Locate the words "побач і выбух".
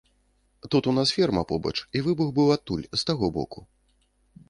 1.53-2.35